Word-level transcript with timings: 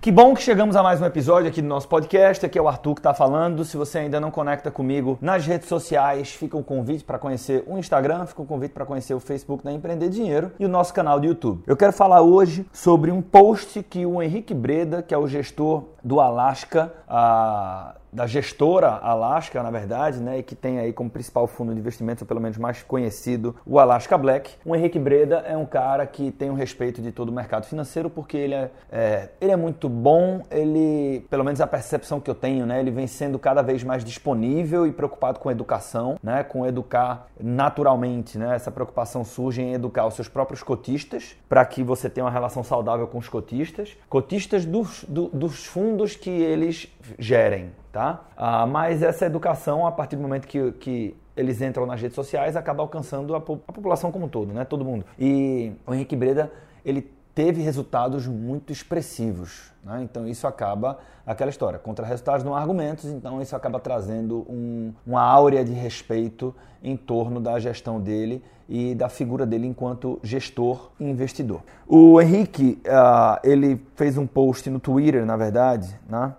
Que 0.00 0.12
bom 0.12 0.32
que 0.32 0.42
chegamos 0.42 0.76
a 0.76 0.82
mais 0.82 1.02
um 1.02 1.04
episódio 1.04 1.48
aqui 1.48 1.60
do 1.60 1.66
nosso 1.66 1.88
podcast. 1.88 2.46
Aqui 2.46 2.56
é 2.56 2.62
o 2.62 2.68
Arthur 2.68 2.94
que 2.94 3.00
está 3.00 3.12
falando. 3.12 3.64
Se 3.64 3.76
você 3.76 3.98
ainda 3.98 4.20
não 4.20 4.30
conecta 4.30 4.70
comigo 4.70 5.18
nas 5.20 5.44
redes 5.44 5.66
sociais, 5.66 6.30
fica 6.30 6.56
o 6.56 6.60
um 6.60 6.62
convite 6.62 7.02
para 7.02 7.18
conhecer 7.18 7.64
o 7.66 7.76
Instagram, 7.76 8.24
fica 8.24 8.40
o 8.40 8.44
um 8.44 8.46
convite 8.46 8.70
para 8.70 8.86
conhecer 8.86 9.12
o 9.12 9.18
Facebook 9.18 9.64
da 9.64 9.72
Empreender 9.72 10.08
Dinheiro 10.08 10.52
e 10.56 10.64
o 10.64 10.68
nosso 10.68 10.94
canal 10.94 11.18
do 11.18 11.26
YouTube. 11.26 11.64
Eu 11.66 11.76
quero 11.76 11.92
falar 11.92 12.22
hoje 12.22 12.64
sobre 12.72 13.10
um 13.10 13.20
post 13.20 13.82
que 13.82 14.06
o 14.06 14.22
Henrique 14.22 14.54
Breda, 14.54 15.02
que 15.02 15.12
é 15.12 15.18
o 15.18 15.26
gestor 15.26 15.82
do 16.04 16.20
Alaska, 16.20 16.92
a 17.08 17.96
da 18.12 18.26
gestora 18.26 18.88
Alaska, 18.88 19.62
na 19.62 19.70
verdade, 19.70 20.20
né, 20.20 20.38
e 20.38 20.42
que 20.42 20.54
tem 20.54 20.78
aí 20.78 20.92
como 20.92 21.10
principal 21.10 21.46
fundo 21.46 21.72
de 21.72 21.80
investimentos, 21.80 22.22
ou 22.22 22.28
pelo 22.28 22.40
menos 22.40 22.58
mais 22.58 22.82
conhecido, 22.82 23.54
o 23.66 23.78
Alaska 23.78 24.16
Black. 24.16 24.52
O 24.64 24.74
Henrique 24.74 24.98
Breda 24.98 25.44
é 25.46 25.56
um 25.56 25.66
cara 25.66 26.06
que 26.06 26.30
tem 26.30 26.50
o 26.50 26.54
respeito 26.54 27.02
de 27.02 27.12
todo 27.12 27.28
o 27.28 27.32
mercado 27.32 27.66
financeiro, 27.66 28.08
porque 28.08 28.36
ele 28.36 28.54
é, 28.54 28.70
é, 28.90 29.28
ele 29.40 29.52
é 29.52 29.56
muito 29.56 29.88
bom, 29.88 30.42
ele, 30.50 31.26
pelo 31.30 31.44
menos 31.44 31.60
a 31.60 31.66
percepção 31.66 32.20
que 32.20 32.30
eu 32.30 32.34
tenho, 32.34 32.66
né, 32.66 32.80
ele 32.80 32.90
vem 32.90 33.06
sendo 33.06 33.38
cada 33.38 33.62
vez 33.62 33.84
mais 33.84 34.04
disponível 34.04 34.86
e 34.86 34.92
preocupado 34.92 35.38
com 35.38 35.50
educação, 35.50 36.18
né, 36.22 36.42
com 36.42 36.66
educar 36.66 37.28
naturalmente, 37.40 38.38
né, 38.38 38.54
essa 38.54 38.70
preocupação 38.70 39.24
surge 39.24 39.62
em 39.62 39.74
educar 39.74 40.06
os 40.06 40.14
seus 40.14 40.28
próprios 40.28 40.62
cotistas, 40.62 41.36
para 41.48 41.64
que 41.64 41.82
você 41.82 42.08
tenha 42.08 42.24
uma 42.24 42.30
relação 42.30 42.62
saudável 42.62 43.06
com 43.06 43.18
os 43.18 43.28
cotistas, 43.28 43.96
cotistas 44.08 44.64
dos, 44.64 45.04
do, 45.04 45.28
dos 45.28 45.66
fundos 45.66 46.16
que 46.16 46.30
eles 46.30 46.88
gerem, 47.18 47.70
tá? 47.92 48.24
Ah, 48.36 48.66
mas 48.66 49.02
essa 49.02 49.26
educação, 49.26 49.86
a 49.86 49.92
partir 49.92 50.16
do 50.16 50.22
momento 50.22 50.46
que, 50.46 50.72
que 50.72 51.16
eles 51.36 51.60
entram 51.60 51.86
nas 51.86 52.00
redes 52.00 52.14
sociais, 52.14 52.56
acaba 52.56 52.82
alcançando 52.82 53.34
a, 53.34 53.38
a 53.38 53.40
população 53.40 54.10
como 54.10 54.26
um 54.26 54.28
todo, 54.28 54.52
né? 54.52 54.64
Todo 54.64 54.84
mundo. 54.84 55.04
E 55.18 55.72
o 55.86 55.94
Henrique 55.94 56.16
Breda, 56.16 56.52
ele 56.84 57.10
teve 57.38 57.62
resultados 57.62 58.26
muito 58.26 58.72
expressivos. 58.72 59.72
Né? 59.84 60.00
Então 60.02 60.26
isso 60.26 60.44
acaba 60.44 60.98
aquela 61.24 61.50
história. 61.50 61.78
Contra 61.78 62.04
resultados 62.04 62.44
não 62.44 62.52
há 62.52 62.60
argumentos, 62.60 63.04
então 63.04 63.40
isso 63.40 63.54
acaba 63.54 63.78
trazendo 63.78 64.44
um, 64.50 64.92
uma 65.06 65.22
áurea 65.22 65.64
de 65.64 65.72
respeito 65.72 66.52
em 66.82 66.96
torno 66.96 67.40
da 67.40 67.60
gestão 67.60 68.00
dele 68.00 68.42
e 68.68 68.92
da 68.92 69.08
figura 69.08 69.46
dele 69.46 69.68
enquanto 69.68 70.18
gestor 70.20 70.90
e 70.98 71.04
investidor. 71.04 71.62
O 71.86 72.20
Henrique, 72.20 72.82
uh, 72.86 73.38
ele 73.44 73.80
fez 73.94 74.18
um 74.18 74.26
post 74.26 74.68
no 74.68 74.80
Twitter, 74.80 75.24
na 75.24 75.36
verdade, 75.36 75.94
né? 76.08 76.34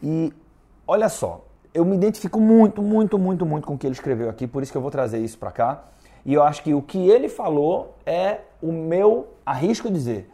e 0.00 0.32
olha 0.86 1.08
só, 1.08 1.44
eu 1.74 1.84
me 1.84 1.96
identifico 1.96 2.40
muito, 2.40 2.80
muito, 2.80 3.18
muito, 3.18 3.44
muito 3.44 3.66
com 3.66 3.74
o 3.74 3.78
que 3.78 3.86
ele 3.86 3.94
escreveu 3.94 4.30
aqui, 4.30 4.46
por 4.46 4.62
isso 4.62 4.72
que 4.72 4.78
eu 4.78 4.82
vou 4.82 4.90
trazer 4.90 5.18
isso 5.18 5.38
para 5.38 5.50
cá. 5.50 5.84
E 6.24 6.34
eu 6.34 6.42
acho 6.42 6.62
que 6.62 6.74
o 6.74 6.82
que 6.82 6.98
ele 7.08 7.28
falou 7.28 7.94
é 8.04 8.40
o 8.62 8.72
meu, 8.72 9.28
arrisco 9.44 9.90
dizer, 9.90 10.30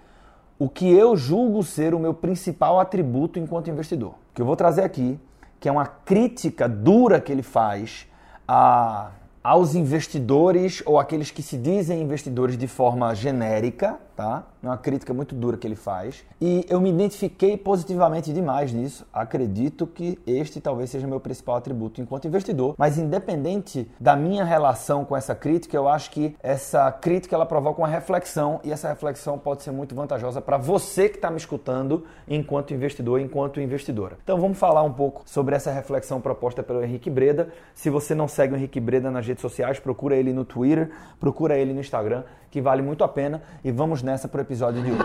o 0.58 0.68
que 0.68 0.90
eu 0.90 1.16
julgo 1.16 1.62
ser 1.62 1.94
o 1.94 1.98
meu 1.98 2.14
principal 2.14 2.78
atributo 2.78 3.38
enquanto 3.38 3.68
investidor. 3.68 4.14
Que 4.32 4.40
eu 4.40 4.46
vou 4.46 4.56
trazer 4.56 4.82
aqui, 4.82 5.18
que 5.58 5.68
é 5.68 5.72
uma 5.72 5.86
crítica 5.86 6.68
dura 6.68 7.20
que 7.20 7.30
ele 7.32 7.42
faz 7.42 8.06
a 8.46 9.10
aos 9.42 9.74
investidores 9.74 10.82
ou 10.86 11.00
aqueles 11.00 11.30
que 11.30 11.42
se 11.42 11.58
dizem 11.58 12.00
investidores 12.00 12.56
de 12.56 12.68
forma 12.68 13.12
genérica, 13.14 13.98
tá? 14.16 14.44
É 14.62 14.66
uma 14.66 14.78
crítica 14.78 15.12
muito 15.12 15.34
dura 15.34 15.56
que 15.56 15.66
ele 15.66 15.74
faz. 15.74 16.24
E 16.40 16.64
eu 16.68 16.80
me 16.80 16.90
identifiquei 16.90 17.56
positivamente 17.56 18.32
demais 18.32 18.72
nisso. 18.72 19.06
Acredito 19.12 19.86
que 19.86 20.18
este 20.26 20.60
talvez 20.60 20.90
seja 20.90 21.06
meu 21.06 21.20
principal 21.20 21.56
atributo 21.56 22.00
enquanto 22.00 22.26
investidor. 22.26 22.74
Mas 22.78 22.98
independente 22.98 23.90
da 23.98 24.14
minha 24.14 24.44
relação 24.44 25.04
com 25.04 25.16
essa 25.16 25.34
crítica, 25.34 25.76
eu 25.76 25.88
acho 25.88 26.10
que 26.10 26.36
essa 26.42 26.90
crítica 26.92 27.34
ela 27.34 27.46
provoca 27.46 27.80
uma 27.80 27.88
reflexão 27.88 28.60
e 28.62 28.70
essa 28.70 28.88
reflexão 28.88 29.38
pode 29.38 29.62
ser 29.62 29.72
muito 29.72 29.94
vantajosa 29.94 30.40
para 30.40 30.56
você 30.56 31.08
que 31.08 31.16
está 31.16 31.30
me 31.30 31.36
escutando 31.36 32.04
enquanto 32.28 32.72
investidor, 32.74 33.20
enquanto 33.20 33.60
investidora. 33.60 34.18
Então 34.22 34.40
vamos 34.40 34.58
falar 34.58 34.82
um 34.82 34.92
pouco 34.92 35.22
sobre 35.26 35.54
essa 35.54 35.70
reflexão 35.70 36.20
proposta 36.20 36.62
pelo 36.62 36.82
Henrique 36.84 37.10
Breda. 37.10 37.48
Se 37.74 37.90
você 37.90 38.14
não 38.14 38.28
segue 38.28 38.54
o 38.54 38.56
Henrique 38.56 38.80
Breda 38.80 39.10
nas 39.10 39.26
redes 39.26 39.42
sociais, 39.42 39.78
procura 39.78 40.16
ele 40.16 40.32
no 40.32 40.44
Twitter, 40.44 40.90
procura 41.18 41.56
ele 41.56 41.72
no 41.72 41.80
Instagram, 41.80 42.24
que 42.52 42.60
vale 42.60 42.82
muito 42.82 43.02
a 43.02 43.08
pena. 43.08 43.42
E 43.64 43.72
vamos 43.72 44.02
nessa 44.02 44.28
para 44.28 44.38
o 44.38 44.42
episódio 44.42 44.82
de 44.82 44.92
hoje. 44.92 45.02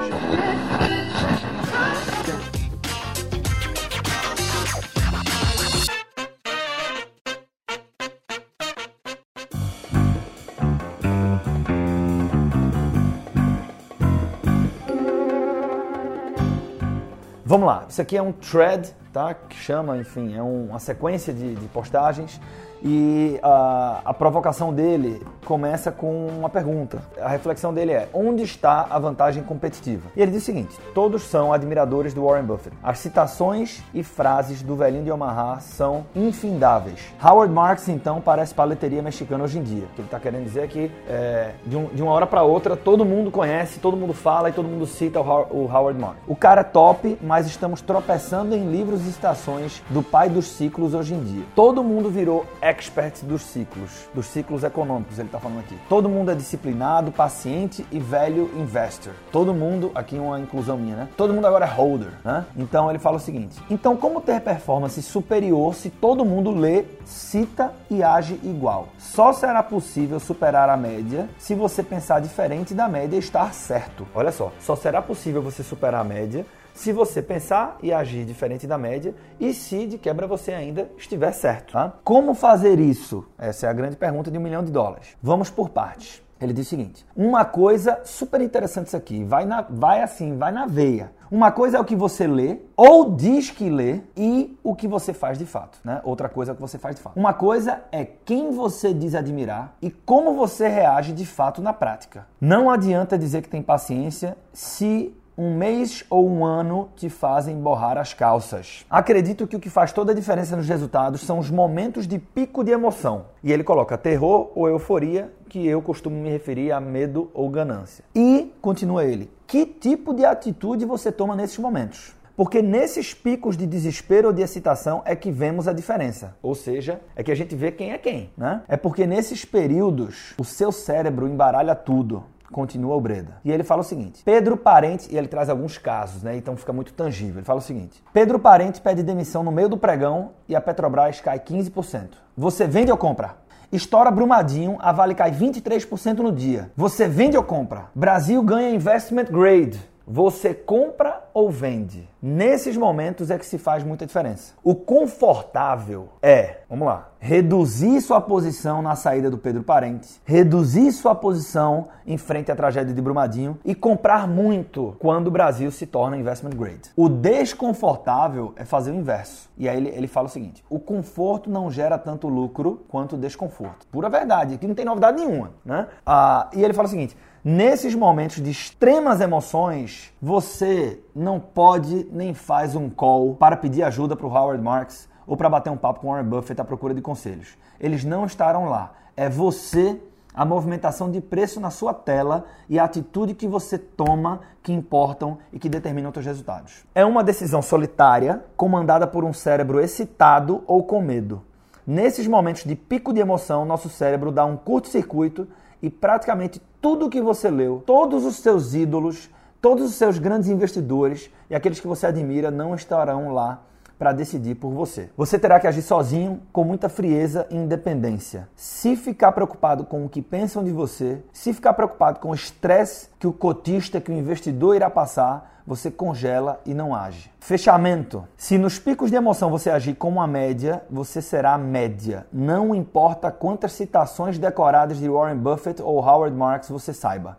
Vamos 17.46 17.66
lá, 17.66 17.86
isso 17.88 18.02
aqui 18.02 18.18
é 18.18 18.22
um 18.22 18.34
thread, 18.34 18.94
tá? 19.18 19.34
Que 19.34 19.58
chama, 19.58 19.98
enfim, 19.98 20.36
é 20.38 20.44
um, 20.44 20.68
uma 20.68 20.80
sequência 20.80 21.34
de, 21.34 21.56
de 21.56 21.68
postagens 21.70 22.40
e 22.84 23.40
a, 23.42 24.02
a, 24.06 24.14
provocação 24.14 24.74
dele 24.74 25.26
começa 25.46 25.92
com 25.92 26.28
uma 26.28 26.50
pergunta. 26.50 27.02
A 27.22 27.28
reflexão 27.28 27.74
dele 27.74 27.92
é: 27.92 28.10
onde 28.14 28.44
está 28.44 28.86
a 28.90 29.00
vantagem 29.00 29.44
competitiva? 29.44 30.10
E 30.16 30.22
ele 30.22 30.32
diz 30.32 30.44
o 30.44 30.46
seguinte: 30.46 30.78
todos 30.94 31.24
são 31.24 31.52
admiradores 31.52 32.14
do 32.14 32.26
Warren 32.26 32.44
Buffett. 32.44 32.76
As 32.84 33.00
citações 33.00 33.82
e 33.94 34.04
frases 34.04 34.62
do 34.62 34.76
velhinho 34.76 35.04
de 35.04 35.12
Omaha 35.12 35.60
são 35.60 36.06
infindáveis. 36.16 37.14
Howard 37.24 37.54
Marks, 37.54 37.90
então, 37.90 38.22
parece 38.22 38.54
paleteria 38.54 39.02
mexicana 39.02 39.44
hoje 39.44 39.58
em 39.58 39.64
dia. 39.64 39.86
O 39.86 39.96
que 39.96 40.02
ele 40.02 40.08
está 40.08 40.20
querendo 40.20 40.44
dizer 40.44 40.64
é 40.64 40.68
que 40.68 40.92
é, 41.08 41.52
de, 41.66 41.76
um, 41.76 41.86
de, 41.86 42.02
uma 42.02 42.12
hora 42.12 42.28
para 42.28 42.44
outra 42.44 42.76
todo 42.76 43.04
mundo 43.04 43.32
conhece, 43.32 43.80
todo 43.80 43.98
mundo 43.98 44.14
fala 44.14 44.50
e 44.50 44.54
todo 44.54 44.68
mundo 44.68 44.86
cita 44.86 45.20
o, 45.20 45.24
o 45.24 45.72
Howard 45.72 46.00
Marks. 46.00 46.22
O 46.28 46.36
cara 46.36 46.62
é 46.62 46.64
top, 46.64 47.18
mas 47.22 47.48
estamos 47.48 47.82
tropeçando 47.82 48.54
em 48.54 48.70
livros 48.70 49.07
e 49.08 49.12
citações 49.12 49.82
do 49.90 50.04
pai 50.04 50.30
dos 50.30 50.46
ciclos 50.48 50.94
hoje 50.94 51.14
em 51.14 51.24
dia. 51.24 51.44
Todo 51.56 51.84
mundo 51.84 52.10
virou 52.10 52.46
expert 52.62 53.24
dos 53.24 53.42
ciclos, 53.42 54.08
dos 54.14 54.28
ciclos 54.28 54.64
econômicos, 54.64 55.18
ele 55.18 55.28
está 55.28 55.40
falando 55.40 55.60
aqui. 55.60 55.78
Todo 55.90 56.10
mundo 56.10 56.32
é 56.32 56.36
disciplinado, 56.36 57.12
paciente 57.12 57.86
e 57.92 58.00
velho 58.00 58.52
investor. 58.56 59.14
Todo 59.32 59.54
mundo, 59.54 59.92
aqui 59.96 60.18
uma 60.18 60.40
inclusão 60.40 60.78
minha, 60.78 60.96
né? 60.96 61.10
Todo 61.16 61.34
mundo 61.34 61.48
agora 61.48 61.66
é 61.66 61.70
holder, 61.70 62.12
né? 62.24 62.46
Então 62.56 62.90
ele 62.90 63.00
fala 63.00 63.18
o 63.18 63.20
seguinte: 63.20 63.58
então 63.70 63.96
como 63.96 64.22
ter 64.22 64.42
performance 64.42 65.02
superior 65.02 65.74
se 65.74 65.90
todo 65.90 66.26
mundo 66.26 66.52
lê, 66.52 66.86
cita 67.06 67.74
e 67.90 68.04
age 68.04 68.40
igual? 68.44 68.90
Só 68.98 69.34
será 69.34 69.64
possível 69.64 70.20
superar 70.20 70.70
a 70.70 70.78
média 70.78 71.30
se 71.38 71.56
você 71.56 71.82
pensar 71.82 72.20
diferente 72.22 72.74
da 72.74 72.88
média 72.88 73.16
e 73.16 73.20
estar 73.20 73.54
certo. 73.54 74.08
Olha 74.14 74.32
só, 74.32 74.52
só 74.60 74.76
será 74.76 75.02
possível 75.02 75.42
você 75.42 75.64
superar 75.64 76.02
a 76.02 76.04
média 76.04 76.46
se 76.78 76.94
você 76.94 77.24
pensar 77.24 77.78
e 77.82 77.92
agir 77.92 78.24
diferente 78.24 78.68
da 78.68 78.78
média 78.78 79.16
e 79.40 79.52
se 79.52 79.88
de 79.88 79.98
quebra 79.98 80.28
você 80.28 80.54
ainda 80.54 80.90
estiver 80.96 81.32
certo. 81.32 81.74
Tá? 81.74 81.94
Como 82.04 82.36
fazer 82.36 82.80
isso? 82.80 83.26
Essa 83.38 83.66
é 83.66 83.70
a 83.70 83.74
grande 83.74 83.96
pergunta 83.96 84.30
de 84.30 84.38
um 84.38 84.42
milhão 84.42 84.64
de 84.64 84.72
dólares. 84.72 85.18
Vamos 85.22 85.50
por 85.50 85.70
partes. 85.70 86.22
Ele 86.40 86.54
diz 86.54 86.68
o 86.68 86.70
seguinte: 86.70 87.04
uma 87.16 87.44
coisa 87.44 88.00
super 88.04 88.42
interessante 88.42 88.88
isso 88.88 88.98
aqui, 88.98 89.24
vai, 89.24 89.44
na, 89.44 89.66
vai 89.68 90.04
assim, 90.04 90.38
vai 90.38 90.52
na 90.52 90.68
veia. 90.68 91.12
Uma 91.32 91.52
coisa 91.52 91.78
é 91.78 91.80
o 91.80 91.84
que 91.84 91.96
você 91.96 92.28
lê 92.28 92.60
ou 92.76 93.16
diz 93.16 93.50
que 93.50 93.70
lê 93.70 94.02
e 94.16 94.56
o 94.64 94.76
que 94.76 94.88
você 94.88 95.14
faz 95.14 95.38
de 95.40 95.46
fato, 95.48 95.80
né? 95.84 96.00
Outra 96.04 96.30
coisa 96.30 96.52
é 96.52 96.54
o 96.54 96.56
que 96.56 96.62
você 96.62 96.78
faz 96.78 96.96
de 96.96 97.02
fato. 97.02 97.18
Uma 97.18 97.34
coisa 97.34 97.82
é 97.92 98.06
quem 98.06 98.52
você 98.52 98.94
diz 98.94 99.16
admirar 99.16 99.76
e 99.82 99.90
como 99.90 100.36
você 100.36 100.68
reage 100.68 101.12
de 101.12 101.26
fato 101.26 101.60
na 101.60 101.74
prática. 101.74 102.28
Não 102.40 102.70
adianta 102.70 103.18
dizer 103.18 103.42
que 103.42 103.50
tem 103.50 103.64
paciência 103.64 104.38
se 104.54 105.14
um 105.38 105.56
mês 105.56 106.04
ou 106.10 106.28
um 106.28 106.44
ano 106.44 106.90
te 106.96 107.10
fazem 107.10 107.56
borrar 107.56 107.98
as 107.98 108.12
calças. 108.14 108.84
Acredito 108.90 109.46
que 109.46 109.56
o 109.56 109.60
que 109.60 109.70
faz 109.70 109.92
toda 109.92 110.12
a 110.12 110.16
diferença 110.16 110.56
nos 110.56 110.68
resultados 110.68 111.22
são 111.22 111.38
os 111.38 111.52
momentos 111.52 112.08
de 112.08 112.18
pico 112.18 112.64
de 112.64 112.72
emoção. 112.72 113.26
E 113.44 113.54
ele 113.54 113.64
coloca 113.64 113.98
terror 113.98 114.52
ou 114.56 114.68
euforia, 114.68 115.32
que 115.48 115.66
eu 115.66 115.82
costumo 115.82 116.16
me 116.16 116.30
referir 116.30 116.72
a 116.72 116.82
medo 116.82 117.30
ou 117.34 117.48
ganância. 117.50 118.04
E, 118.16 118.52
continua 118.62 119.06
ele, 119.06 119.30
que 119.46 119.66
tipo 119.66 120.14
de 120.14 120.26
atitude 120.26 120.86
você 120.86 121.12
toma 121.12 121.36
nesses 121.36 121.60
momentos? 121.60 122.18
Porque 122.38 122.62
nesses 122.62 123.16
picos 123.16 123.58
de 123.58 123.66
desespero 123.66 124.28
ou 124.28 124.34
de 124.34 124.44
excitação 124.44 125.02
é 125.06 125.16
que 125.16 125.32
vemos 125.32 125.68
a 125.68 125.74
diferença. 125.74 126.36
Ou 126.40 126.54
seja, 126.54 127.02
é 127.16 127.24
que 127.24 127.32
a 127.32 127.36
gente 127.36 127.56
vê 127.56 127.72
quem 127.72 127.94
é 127.94 127.98
quem, 127.98 128.30
né? 128.38 128.62
É 128.68 128.78
porque 128.78 129.08
nesses 129.08 129.44
períodos 129.44 130.36
o 130.38 130.44
seu 130.44 130.72
cérebro 130.72 131.28
embaralha 131.28 131.74
tudo. 131.74 132.24
Continua 132.52 132.96
o 132.96 133.02
Breda. 133.02 133.38
E 133.44 133.52
ele 133.52 133.64
fala 133.64 133.82
o 133.82 133.84
seguinte: 133.84 134.22
Pedro 134.24 134.56
Parente, 134.56 135.08
e 135.12 135.18
ele 135.18 135.28
traz 135.28 135.50
alguns 135.50 135.78
casos, 135.78 136.24
né? 136.24 136.38
Então 136.38 136.56
fica 136.56 136.72
muito 136.72 136.94
tangível. 136.94 137.40
Ele 137.40 137.46
fala 137.46 137.60
o 137.60 137.64
seguinte: 137.64 138.02
Pedro 138.14 138.40
Parente 138.40 138.82
pede 138.82 139.04
demissão 139.04 139.44
no 139.44 139.52
meio 139.52 139.70
do 139.70 139.78
pregão 139.78 140.32
e 140.48 140.56
a 140.56 140.62
Petrobras 140.62 141.20
cai 141.20 141.40
15%. 141.40 142.10
Você 142.36 142.66
vende 142.66 142.92
ou 142.92 142.98
compra? 142.98 143.36
Estoura 143.70 144.10
Brumadinho, 144.10 144.78
a 144.80 144.94
Vale 144.94 145.14
cai 145.14 145.30
23% 145.32 146.20
no 146.20 146.32
dia. 146.32 146.72
Você 146.76 147.06
vende 147.06 147.36
ou 147.36 147.44
compra? 147.44 147.88
Brasil 147.94 148.42
ganha 148.42 148.70
investment 148.70 149.26
grade. 149.26 149.78
Você 150.10 150.54
compra 150.54 151.22
ou 151.34 151.52
vende? 151.52 152.08
Nesses 152.22 152.78
momentos 152.78 153.30
é 153.30 153.38
que 153.38 153.46
se 153.46 153.58
faz 153.58 153.84
muita 153.84 154.06
diferença. 154.06 154.54
O 154.64 154.74
confortável 154.74 156.08
é, 156.22 156.62
vamos 156.70 156.88
lá, 156.88 157.10
reduzir 157.20 158.00
sua 158.00 158.22
posição 158.22 158.82
na 158.82 158.96
saída 158.96 159.30
do 159.30 159.38
Pedro 159.38 159.64
Parente, 159.64 160.22
reduzir 160.24 160.94
sua 160.94 161.14
posição 161.14 161.90
em 162.06 162.18
frente 162.18 162.50
à 162.50 162.56
tragédia 162.56 162.94
de 162.94 163.02
Brumadinho 163.02 163.60
e 163.66 163.76
comprar 163.76 164.30
muito 164.30 164.96
quando 164.98 165.28
o 165.28 165.32
Brasil 165.32 165.70
se 165.72 165.86
torna 165.86 166.16
investment 166.16 166.52
grade. 166.52 166.90
O 166.96 167.10
desconfortável 167.10 168.54
é 168.56 168.64
fazer 168.64 168.92
o 168.92 168.96
inverso. 168.96 169.50
E 169.58 169.68
aí 169.68 169.76
ele, 169.76 169.90
ele 169.90 170.08
fala 170.08 170.28
o 170.28 170.32
seguinte: 170.32 170.64
o 170.70 170.80
conforto 170.80 171.50
não 171.50 171.70
gera 171.70 171.98
tanto 171.98 172.30
lucro 172.30 172.86
quanto 172.88 173.18
o 173.18 173.20
desconforto. 173.20 173.86
Pura 173.92 174.10
verdade, 174.10 174.54
aqui 174.54 174.68
não 174.68 174.76
tem 174.76 174.86
novidade 174.86 175.22
nenhuma, 175.22 175.52
né? 175.66 175.88
Ah, 176.06 176.50
e 176.54 176.64
ele 176.64 176.74
fala 176.74 176.88
o 176.88 176.92
seguinte: 176.92 177.18
Nesses 177.50 177.96
momentos 177.96 178.44
de 178.44 178.52
extremas 178.52 179.22
emoções, 179.22 180.14
você 180.22 181.02
não 181.16 181.40
pode 181.40 182.06
nem 182.12 182.34
faz 182.34 182.76
um 182.76 182.90
call 182.90 183.36
para 183.36 183.56
pedir 183.56 183.84
ajuda 183.84 184.18
para 184.18 184.28
o 184.28 184.30
Howard 184.30 184.62
Marks 184.62 185.08
ou 185.26 185.38
para 185.38 185.50
bater 185.50 185.70
um 185.70 185.78
papo 185.78 186.02
com 186.02 186.10
Warren 186.10 186.28
Buffett 186.28 186.60
à 186.60 186.66
procura 186.66 186.94
de 186.94 187.02
conselhos. 187.02 187.58
Eles 187.80 188.04
não 188.04 188.26
estarão 188.26 188.66
lá. 188.66 188.92
É 189.16 189.30
você, 189.30 189.98
a 190.34 190.44
movimentação 190.44 191.10
de 191.10 191.22
preço 191.22 191.62
na 191.62 191.70
sua 191.70 191.94
tela 191.94 192.44
e 192.68 192.78
a 192.78 192.84
atitude 192.84 193.34
que 193.34 193.48
você 193.48 193.78
toma 193.78 194.42
que 194.62 194.74
importam 194.74 195.38
e 195.54 195.58
que 195.58 195.70
determinam 195.70 196.10
os 196.10 196.16
seus 196.16 196.26
resultados. 196.26 196.84
É 196.94 197.06
uma 197.06 197.24
decisão 197.24 197.62
solitária, 197.62 198.44
comandada 198.58 199.08
por 199.08 199.24
um 199.24 199.32
cérebro 199.32 199.80
excitado 199.80 200.66
ou 200.68 200.84
com 200.84 201.02
medo. 201.02 201.42
Nesses 201.88 202.28
momentos 202.28 202.66
de 202.66 202.76
pico 202.76 203.14
de 203.14 203.22
emoção, 203.22 203.64
nosso 203.64 203.88
cérebro 203.88 204.30
dá 204.30 204.44
um 204.44 204.58
curto-circuito 204.58 205.48
e 205.82 205.90
praticamente 205.90 206.62
tudo 206.82 207.10
que 207.10 207.22
você 207.22 207.50
leu, 207.50 207.82
todos 207.86 208.26
os 208.26 208.36
seus 208.36 208.74
ídolos, 208.74 209.30
todos 209.62 209.86
os 209.86 209.96
seus 209.96 210.20
grandes 210.20 210.50
investidores 210.50 211.32
e 211.50 211.56
aqueles 211.56 211.80
que 211.80 211.88
você 211.88 212.06
admira 212.06 212.52
não 212.52 212.76
estarão 212.76 213.34
lá 213.34 213.64
para 213.98 214.14
decidir 214.14 214.56
por 214.56 214.72
você. 214.72 215.10
Você 215.18 215.40
terá 215.40 215.60
que 215.60 215.68
agir 215.68 215.82
sozinho, 215.82 216.42
com 216.54 216.64
muita 216.64 216.88
frieza 216.88 217.48
e 217.50 217.56
independência. 217.56 218.48
Se 218.56 218.96
ficar 218.96 219.32
preocupado 219.32 219.86
com 219.86 220.06
o 220.06 220.10
que 220.10 220.22
pensam 220.22 220.64
de 220.64 220.72
você, 220.72 221.22
se 221.34 221.54
ficar 221.54 221.74
preocupado 221.74 222.20
com 222.20 222.30
o 222.30 222.36
estresse 222.36 223.10
que 223.20 223.28
o 223.28 223.34
cotista, 223.34 224.00
que 224.00 224.12
o 224.12 224.14
investidor 224.14 224.76
irá 224.76 224.90
passar, 224.90 225.58
você 225.68 225.92
congela 225.92 226.62
e 226.66 226.74
não 226.74 226.96
age. 226.96 227.30
Fechamento. 227.42 228.26
Se 228.38 228.58
nos 228.58 228.80
picos 228.80 229.10
de 229.10 229.18
emoção 229.18 229.50
você 229.50 229.70
agir 229.70 229.96
como 229.96 230.22
a 230.22 230.28
média, 230.28 230.82
você 230.90 231.22
será 231.22 231.56
a 231.56 231.58
média. 231.58 232.26
Não 232.32 232.74
importa 232.74 233.30
quantas 233.32 233.74
citações 233.74 234.40
decoradas 234.40 234.98
de 234.98 235.10
Warren 235.10 235.36
Buffett 235.36 235.82
ou 235.82 236.00
Howard 236.00 236.34
Marks 236.36 236.70
você 236.70 236.94
saiba. 236.94 237.38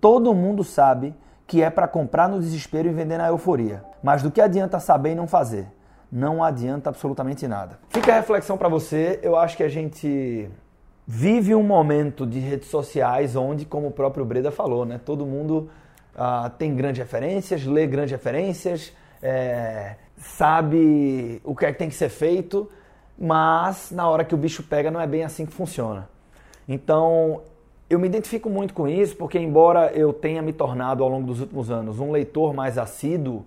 Todo 0.00 0.34
mundo 0.34 0.64
sabe 0.64 1.14
que 1.46 1.62
é 1.62 1.70
para 1.70 1.86
comprar 1.86 2.28
no 2.28 2.40
desespero 2.40 2.88
e 2.88 2.92
vender 2.92 3.18
na 3.18 3.28
euforia. 3.28 3.84
Mas 4.02 4.22
do 4.22 4.30
que 4.30 4.40
adianta 4.40 4.80
saber 4.80 5.12
e 5.12 5.14
não 5.14 5.28
fazer? 5.28 5.68
Não 6.10 6.42
adianta 6.42 6.90
absolutamente 6.90 7.46
nada. 7.46 7.78
Fica 7.88 8.12
a 8.12 8.16
reflexão 8.16 8.58
para 8.58 8.68
você. 8.68 9.20
Eu 9.22 9.36
acho 9.36 9.56
que 9.56 9.62
a 9.62 9.68
gente 9.68 10.50
vive 11.06 11.54
um 11.54 11.62
momento 11.62 12.26
de 12.26 12.38
redes 12.38 12.68
sociais 12.68 13.34
onde, 13.34 13.64
como 13.64 13.88
o 13.88 13.90
próprio 13.90 14.24
Breda 14.24 14.52
falou, 14.52 14.84
né, 14.84 15.00
todo 15.04 15.26
mundo 15.26 15.68
uh, 16.14 16.48
tem 16.56 16.74
grandes 16.74 17.00
referências, 17.00 17.66
lê 17.66 17.84
grandes 17.86 18.12
referências, 18.12 18.92
é, 19.20 19.96
sabe 20.16 21.40
o 21.44 21.54
que 21.54 21.66
é 21.66 21.72
que 21.72 21.78
tem 21.78 21.88
que 21.88 21.96
ser 21.96 22.10
feito, 22.10 22.70
mas 23.18 23.90
na 23.90 24.08
hora 24.08 24.24
que 24.24 24.34
o 24.34 24.38
bicho 24.38 24.62
pega 24.62 24.88
não 24.88 25.00
é 25.00 25.06
bem 25.06 25.24
assim 25.24 25.44
que 25.44 25.52
funciona. 25.52 26.08
Então 26.68 27.42
eu 27.88 27.98
me 27.98 28.06
identifico 28.06 28.48
muito 28.48 28.72
com 28.72 28.86
isso, 28.86 29.16
porque 29.16 29.36
embora 29.36 29.90
eu 29.92 30.12
tenha 30.12 30.40
me 30.40 30.52
tornado 30.52 31.02
ao 31.02 31.08
longo 31.08 31.26
dos 31.26 31.40
últimos 31.40 31.72
anos 31.72 31.98
um 31.98 32.12
leitor 32.12 32.54
mais 32.54 32.78
assíduo, 32.78 33.44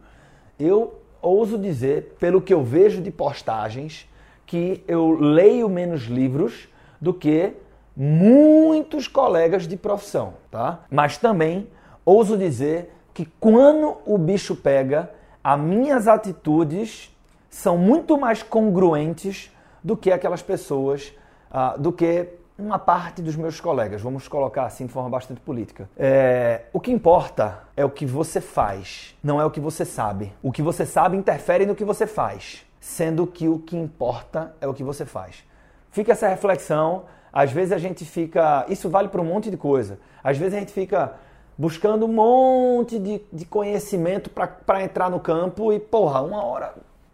eu 0.60 1.00
ouso 1.24 1.58
dizer, 1.58 2.16
pelo 2.20 2.42
que 2.42 2.54
eu 2.54 2.64
vejo 2.64 3.02
de 3.02 3.10
postagens, 3.10 4.08
que 4.46 4.84
eu 4.88 5.12
leio 5.12 5.70
menos 5.70 6.04
livros 6.04 6.68
do 7.00 7.14
que 7.14 7.54
muitos 7.96 9.08
colegas 9.08 9.68
de 9.68 9.78
profissão, 9.78 10.34
tá? 10.52 10.84
Mas 10.92 11.18
também 11.18 11.68
ouso 12.06 12.38
dizer 12.38 12.94
que 13.14 13.26
quando 13.40 13.98
o 14.06 14.18
bicho 14.18 14.56
pega, 14.56 15.10
as 15.44 15.60
minhas 15.60 16.08
atitudes 16.08 17.16
são 17.50 17.78
muito 17.78 18.18
mais 18.18 18.42
congruentes 18.42 19.52
do 19.84 19.96
que 19.96 20.12
aquelas 20.12 20.42
pessoas, 20.42 21.14
uh, 21.52 21.80
do 21.80 21.92
que 21.92 22.30
uma 22.58 22.78
parte 22.78 23.22
dos 23.22 23.36
meus 23.36 23.60
colegas, 23.60 24.02
vamos 24.02 24.28
colocar 24.28 24.66
assim 24.66 24.86
de 24.86 24.94
forma 24.94 25.10
bastante 25.10 25.42
política. 25.42 25.90
É, 25.98 26.64
o 26.72 26.80
que 26.80 26.92
importa 26.92 27.64
é 27.76 27.84
o 27.84 27.90
que 27.90 28.06
você 28.06 28.40
faz, 28.40 29.16
não 29.24 29.42
é 29.42 29.46
o 29.46 29.52
que 29.52 29.60
você 29.60 29.84
sabe. 29.84 30.34
O 30.42 30.52
que 30.52 30.62
você 30.62 30.86
sabe 30.86 31.18
interfere 31.18 31.66
no 31.66 31.76
que 31.76 31.84
você 31.84 32.06
faz, 32.06 32.66
sendo 32.80 33.26
que 33.26 33.48
o 33.48 33.60
que 33.60 33.76
importa 33.76 34.56
é 34.62 34.68
o 34.68 34.74
que 34.74 34.84
você 34.84 35.06
faz. 35.06 35.44
Fica 35.92 36.12
essa 36.12 36.28
reflexão. 36.28 37.04
Às 37.32 37.52
vezes 37.52 37.72
a 37.72 37.78
gente 37.78 38.06
fica. 38.06 38.66
Isso 38.68 38.90
vale 38.90 39.08
para 39.08 39.22
um 39.22 39.26
monte 39.26 39.50
de 39.50 39.58
coisa. 39.58 40.00
Às 40.24 40.38
vezes 40.38 40.56
a 40.56 40.60
gente 40.60 40.72
fica 40.72 41.14
buscando 41.58 42.06
um 42.06 42.12
monte 42.12 42.98
de, 43.00 43.22
de 43.32 43.46
conhecimento 43.46 44.30
para 44.30 44.84
entrar 44.84 45.10
no 45.10 45.20
campo 45.20 45.72
e, 45.72 45.80
porra, 45.80 46.22
uma 46.22 46.44
hora. 46.44 46.74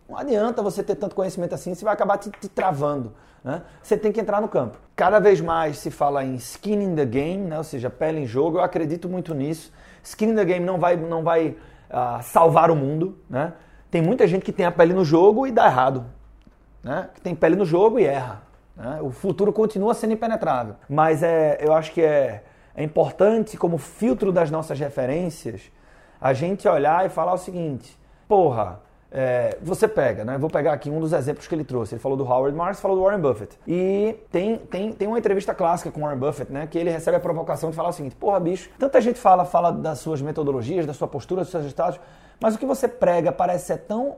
Não 0.10 0.18
adianta 0.18 0.62
você 0.64 0.82
ter 0.82 0.96
tanto 0.96 1.16
conhecimento 1.16 1.54
assim, 1.54 1.76
você 1.76 1.86
vai 1.86 1.94
acabar 1.94 2.18
te, 2.18 2.32
te 2.32 2.50
travando. 2.50 3.14
Né? 3.44 3.62
Você 3.82 3.96
tem 3.96 4.12
que 4.12 4.20
entrar 4.20 4.42
no 4.42 4.48
campo. 4.48 4.78
Cada 4.96 5.20
vez 5.20 5.40
mais 5.40 5.78
se 5.78 5.92
fala 5.92 6.26
em 6.26 6.36
skin 6.36 6.82
in 6.82 6.96
the 6.96 7.06
game, 7.06 7.44
né? 7.46 7.58
ou 7.58 7.64
seja, 7.64 7.90
pele 7.90 8.22
em 8.22 8.26
jogo. 8.26 8.58
Eu 8.58 8.64
acredito 8.64 9.08
muito 9.08 9.34
nisso. 9.34 9.72
Skin 10.04 10.30
in 10.32 10.36
the 10.36 10.44
game 10.44 10.66
não 10.66 10.80
vai, 10.80 10.98
não 10.98 11.24
vai 11.24 11.50
uh, 11.90 12.24
salvar 12.24 12.72
o 12.72 12.76
mundo. 12.76 13.20
Né? 13.30 13.54
Tem 13.92 14.02
muita 14.02 14.28
gente 14.28 14.44
que 14.44 14.52
tem 14.52 14.66
a 14.66 14.72
pele 14.72 14.94
no 14.94 15.06
jogo 15.06 15.46
e 15.46 15.52
dá 15.52 15.68
errado. 15.68 16.06
Né? 16.84 17.10
Que 17.14 17.22
tem 17.22 17.36
pele 17.36 17.56
no 17.56 17.66
jogo 17.66 18.00
e 18.00 18.06
erra. 18.06 18.42
Né? 18.76 19.00
O 19.02 19.12
futuro 19.12 19.54
continua 19.54 19.94
sendo 19.94 20.14
impenetrável. 20.14 20.76
Mas 20.90 21.22
é, 21.22 21.60
eu 21.62 21.74
acho 21.74 21.94
que 21.94 22.02
é 22.02 22.44
é 22.80 22.84
importante, 22.84 23.58
como 23.58 23.78
filtro 23.78 24.32
das 24.32 24.50
nossas 24.50 24.80
referências, 24.80 25.70
a 26.22 26.32
gente 26.32 26.66
olhar 26.66 27.06
e 27.06 27.10
falar 27.10 27.34
o 27.34 27.38
seguinte: 27.38 28.00
porra, 28.26 28.80
é, 29.12 29.58
você 29.62 29.88
pega, 29.88 30.24
né? 30.24 30.38
Vou 30.38 30.50
pegar 30.50 30.74
aqui 30.74 30.90
um 30.90 31.00
dos 31.00 31.14
exemplos 31.14 31.48
que 31.48 31.56
ele 31.56 31.64
trouxe. 31.64 31.96
Ele 31.96 32.02
falou 32.02 32.18
do 32.18 32.24
Howard 32.24 32.56
Marks, 32.56 32.80
falou 32.80 32.98
do 32.98 33.04
Warren 33.04 33.20
Buffett. 33.20 33.58
E 33.68 34.16
tem, 34.32 34.58
tem, 34.58 34.92
tem 34.92 35.08
uma 35.08 35.18
entrevista 35.18 35.54
clássica 35.54 35.92
com 35.92 36.02
o 36.02 36.04
Warren 36.04 36.20
Buffett, 36.20 36.52
né? 36.52 36.68
Que 36.68 36.78
ele 36.78 36.92
recebe 36.92 37.18
a 37.18 37.20
provocação 37.20 37.72
de 37.72 37.76
falar 37.76 37.90
o 37.90 37.94
seguinte: 37.94 38.16
porra, 38.16 38.40
bicho, 38.40 38.70
tanta 38.78 39.02
gente 39.02 39.20
fala, 39.20 39.46
fala 39.46 39.72
das 39.72 40.00
suas 40.00 40.22
metodologias, 40.22 40.86
da 40.86 40.94
sua 40.94 41.08
postura, 41.08 41.42
dos 41.42 41.50
seus 41.50 41.64
resultados, 41.64 42.00
mas 42.40 42.56
o 42.56 42.58
que 42.58 42.66
você 42.66 42.88
prega 42.88 43.34
parece 43.34 43.66
ser 43.66 43.80
tão, 43.80 44.16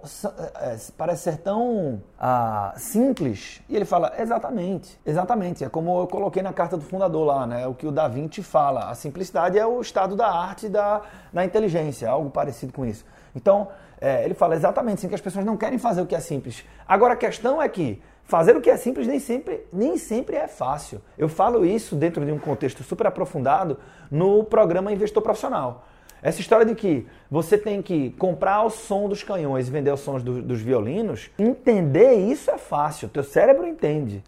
é, 0.59 0.77
parece 0.95 1.23
ser 1.23 1.37
tão 1.37 2.03
ah, 2.19 2.71
simples. 2.77 3.61
E 3.67 3.75
ele 3.75 3.85
fala, 3.85 4.13
exatamente, 4.19 4.99
exatamente. 5.03 5.63
É 5.63 5.69
como 5.69 6.01
eu 6.01 6.07
coloquei 6.07 6.43
na 6.43 6.53
carta 6.53 6.77
do 6.77 6.83
fundador 6.83 7.25
lá, 7.25 7.47
né? 7.47 7.65
O 7.65 7.73
que 7.73 7.87
o 7.87 7.91
Da 7.91 8.07
Vinci 8.07 8.43
fala. 8.43 8.91
A 8.91 8.95
simplicidade 8.95 9.57
é 9.57 9.65
o 9.65 9.81
estado 9.81 10.15
da 10.15 10.27
arte 10.27 10.69
da, 10.69 11.01
da 11.33 11.43
inteligência, 11.43 12.09
algo 12.09 12.29
parecido 12.29 12.71
com 12.71 12.85
isso. 12.85 13.03
Então, 13.35 13.69
é, 13.99 14.25
ele 14.25 14.33
fala 14.33 14.55
exatamente 14.55 14.99
assim, 14.99 15.07
que 15.07 15.15
as 15.15 15.21
pessoas 15.21 15.45
não 15.45 15.55
querem 15.55 15.77
fazer 15.77 16.01
o 16.01 16.05
que 16.05 16.15
é 16.15 16.19
simples. 16.19 16.65
Agora, 16.87 17.13
a 17.13 17.17
questão 17.17 17.61
é 17.61 17.69
que 17.69 18.01
fazer 18.23 18.55
o 18.55 18.61
que 18.61 18.69
é 18.69 18.77
simples 18.77 19.07
nem 19.07 19.19
sempre, 19.19 19.65
nem 19.71 19.97
sempre 19.97 20.35
é 20.35 20.47
fácil. 20.47 21.01
Eu 21.17 21.29
falo 21.29 21.65
isso 21.65 21.95
dentro 21.95 22.25
de 22.25 22.31
um 22.31 22.39
contexto 22.39 22.83
super 22.83 23.07
aprofundado 23.07 23.77
no 24.09 24.43
programa 24.43 24.91
Investor 24.91 25.21
Profissional. 25.21 25.85
Essa 26.23 26.39
história 26.39 26.65
de 26.65 26.75
que 26.75 27.07
você 27.29 27.57
tem 27.57 27.81
que 27.81 28.11
comprar 28.11 28.63
o 28.63 28.69
som 28.69 29.09
dos 29.09 29.23
canhões 29.23 29.67
e 29.67 29.71
vender 29.71 29.91
os 29.91 30.01
sons 30.01 30.21
do, 30.21 30.41
dos 30.41 30.61
violinos, 30.61 31.31
entender 31.37 32.13
isso 32.13 32.51
é 32.51 32.57
fácil. 32.57 33.09
Teu 33.09 33.23
cérebro 33.23 33.67
entende. 33.67 34.23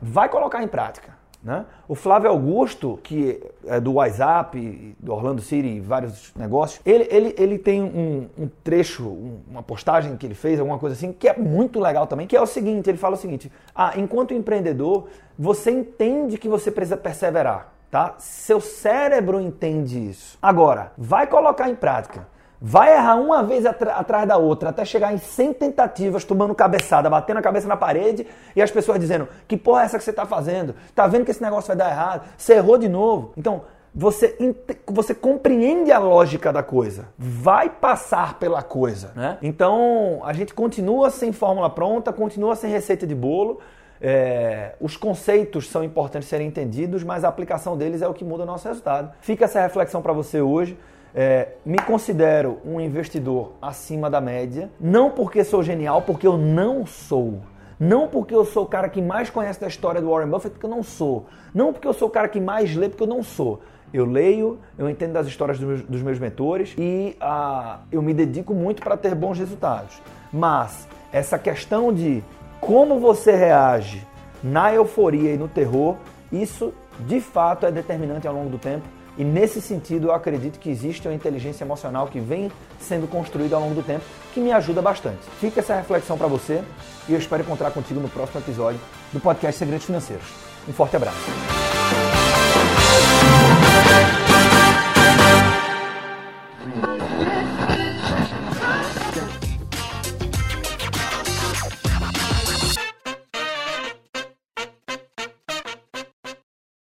Vai 0.00 0.28
colocar 0.28 0.62
em 0.62 0.68
prática. 0.68 1.15
Né? 1.46 1.64
O 1.86 1.94
Flávio 1.94 2.28
Augusto, 2.28 2.98
que 3.04 3.40
é 3.68 3.78
do 3.78 3.92
WhatsApp, 3.92 4.96
do 4.98 5.12
Orlando 5.12 5.40
City 5.40 5.68
e 5.68 5.80
vários 5.80 6.34
negócios, 6.34 6.80
ele, 6.84 7.06
ele, 7.08 7.34
ele 7.38 7.56
tem 7.56 7.80
um, 7.80 8.28
um 8.36 8.50
trecho, 8.64 9.04
um, 9.04 9.42
uma 9.48 9.62
postagem 9.62 10.16
que 10.16 10.26
ele 10.26 10.34
fez, 10.34 10.58
alguma 10.58 10.76
coisa 10.76 10.96
assim, 10.96 11.12
que 11.12 11.28
é 11.28 11.36
muito 11.36 11.78
legal 11.78 12.04
também, 12.08 12.26
que 12.26 12.36
é 12.36 12.40
o 12.40 12.46
seguinte, 12.46 12.90
ele 12.90 12.98
fala 12.98 13.14
o 13.14 13.16
seguinte, 13.16 13.52
ah, 13.72 13.92
enquanto 13.96 14.34
empreendedor, 14.34 15.06
você 15.38 15.70
entende 15.70 16.36
que 16.36 16.48
você 16.48 16.68
precisa 16.68 16.96
perseverar 16.96 17.76
tá? 17.92 18.16
Seu 18.18 18.60
cérebro 18.60 19.40
entende 19.40 20.10
isso. 20.10 20.36
Agora, 20.42 20.92
vai 20.98 21.28
colocar 21.28 21.70
em 21.70 21.76
prática. 21.76 22.26
Vai 22.68 22.96
errar 22.96 23.14
uma 23.14 23.44
vez 23.44 23.64
atrás 23.64 24.26
da 24.26 24.36
outra, 24.36 24.70
até 24.70 24.84
chegar 24.84 25.14
em 25.14 25.18
100 25.18 25.52
tentativas, 25.52 26.24
tomando 26.24 26.52
cabeçada, 26.52 27.08
batendo 27.08 27.36
a 27.36 27.42
cabeça 27.42 27.68
na 27.68 27.76
parede 27.76 28.26
e 28.56 28.60
as 28.60 28.72
pessoas 28.72 28.98
dizendo: 28.98 29.28
Que 29.46 29.56
porra 29.56 29.82
é 29.82 29.84
essa 29.84 29.98
que 29.98 30.02
você 30.02 30.10
está 30.10 30.26
fazendo? 30.26 30.74
Tá 30.92 31.06
vendo 31.06 31.24
que 31.24 31.30
esse 31.30 31.40
negócio 31.40 31.68
vai 31.68 31.76
dar 31.76 31.90
errado? 31.90 32.28
Você 32.36 32.54
errou 32.54 32.76
de 32.76 32.88
novo. 32.88 33.32
Então, 33.36 33.62
você, 33.94 34.36
você 34.84 35.14
compreende 35.14 35.92
a 35.92 36.00
lógica 36.00 36.52
da 36.52 36.60
coisa, 36.60 37.06
vai 37.16 37.70
passar 37.70 38.36
pela 38.36 38.64
coisa, 38.64 39.12
né? 39.14 39.38
Então, 39.40 40.20
a 40.24 40.32
gente 40.32 40.52
continua 40.52 41.08
sem 41.08 41.32
fórmula 41.32 41.70
pronta, 41.70 42.12
continua 42.12 42.56
sem 42.56 42.68
receita 42.68 43.06
de 43.06 43.14
bolo, 43.14 43.60
é, 44.00 44.74
os 44.80 44.96
conceitos 44.96 45.68
são 45.68 45.84
importantes 45.84 46.28
serem 46.28 46.48
entendidos, 46.48 47.04
mas 47.04 47.22
a 47.22 47.28
aplicação 47.28 47.76
deles 47.76 48.02
é 48.02 48.08
o 48.08 48.12
que 48.12 48.24
muda 48.24 48.42
o 48.42 48.46
nosso 48.46 48.66
resultado. 48.66 49.12
Fica 49.20 49.44
essa 49.44 49.60
reflexão 49.60 50.02
para 50.02 50.12
você 50.12 50.40
hoje. 50.40 50.76
É, 51.18 51.48
me 51.64 51.78
considero 51.78 52.58
um 52.62 52.78
investidor 52.78 53.52
acima 53.62 54.10
da 54.10 54.20
média, 54.20 54.70
não 54.78 55.10
porque 55.10 55.42
sou 55.44 55.62
genial, 55.62 56.02
porque 56.02 56.26
eu 56.26 56.36
não 56.36 56.84
sou. 56.84 57.40
Não 57.80 58.06
porque 58.06 58.34
eu 58.34 58.44
sou 58.44 58.64
o 58.64 58.66
cara 58.66 58.86
que 58.90 59.00
mais 59.00 59.30
conhece 59.30 59.58
da 59.58 59.66
história 59.66 59.98
do 59.98 60.10
Warren 60.10 60.28
Buffett, 60.28 60.50
porque 60.50 60.66
eu 60.66 60.70
não 60.70 60.82
sou. 60.82 61.24
Não 61.54 61.72
porque 61.72 61.88
eu 61.88 61.94
sou 61.94 62.08
o 62.08 62.10
cara 62.10 62.28
que 62.28 62.38
mais 62.38 62.76
lê, 62.76 62.90
porque 62.90 63.02
eu 63.02 63.06
não 63.06 63.22
sou. 63.22 63.62
Eu 63.94 64.04
leio, 64.04 64.58
eu 64.76 64.90
entendo 64.90 65.14
das 65.14 65.26
histórias 65.26 65.58
dos 65.58 65.66
meus, 65.66 65.82
dos 65.82 66.02
meus 66.02 66.18
mentores 66.18 66.74
e 66.76 67.16
ah, 67.18 67.80
eu 67.90 68.02
me 68.02 68.12
dedico 68.12 68.52
muito 68.52 68.82
para 68.82 68.94
ter 68.94 69.14
bons 69.14 69.38
resultados. 69.38 70.02
Mas 70.30 70.86
essa 71.10 71.38
questão 71.38 71.94
de 71.94 72.22
como 72.60 73.00
você 73.00 73.32
reage 73.32 74.06
na 74.42 74.74
euforia 74.74 75.32
e 75.32 75.38
no 75.38 75.48
terror, 75.48 75.96
isso 76.30 76.74
de 77.00 77.20
fato 77.20 77.64
é 77.64 77.72
determinante 77.72 78.28
ao 78.28 78.34
longo 78.34 78.50
do 78.50 78.58
tempo. 78.58 78.95
E 79.18 79.24
nesse 79.24 79.60
sentido, 79.62 80.08
eu 80.08 80.12
acredito 80.12 80.58
que 80.58 80.68
existe 80.68 81.08
uma 81.08 81.14
inteligência 81.14 81.64
emocional 81.64 82.06
que 82.08 82.20
vem 82.20 82.52
sendo 82.78 83.08
construída 83.08 83.56
ao 83.56 83.62
longo 83.62 83.74
do 83.74 83.82
tempo, 83.82 84.04
que 84.34 84.40
me 84.40 84.52
ajuda 84.52 84.82
bastante. 84.82 85.22
Fica 85.40 85.60
essa 85.60 85.76
reflexão 85.76 86.18
para 86.18 86.26
você 86.26 86.62
e 87.08 87.12
eu 87.12 87.18
espero 87.18 87.42
encontrar 87.42 87.70
contigo 87.70 88.00
no 88.00 88.08
próximo 88.08 88.40
episódio 88.40 88.80
do 89.12 89.20
podcast 89.20 89.58
Segredos 89.58 89.86
Financeiros. 89.86 90.26
Um 90.68 90.72
forte 90.72 90.96
abraço. 90.96 91.55